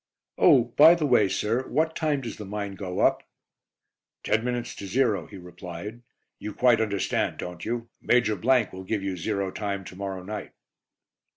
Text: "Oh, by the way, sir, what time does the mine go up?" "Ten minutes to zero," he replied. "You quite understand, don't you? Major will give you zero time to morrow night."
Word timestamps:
"Oh, 0.39 0.63
by 0.77 0.95
the 0.95 1.05
way, 1.05 1.29
sir, 1.29 1.67
what 1.67 1.95
time 1.95 2.21
does 2.21 2.37
the 2.37 2.43
mine 2.45 2.73
go 2.73 3.01
up?" 3.01 3.21
"Ten 4.23 4.43
minutes 4.43 4.73
to 4.77 4.87
zero," 4.87 5.27
he 5.27 5.37
replied. 5.37 6.01
"You 6.39 6.55
quite 6.55 6.81
understand, 6.81 7.37
don't 7.37 7.63
you? 7.63 7.87
Major 8.01 8.35
will 8.35 8.83
give 8.83 9.03
you 9.03 9.15
zero 9.15 9.51
time 9.51 9.83
to 9.83 9.95
morrow 9.95 10.23
night." 10.23 10.53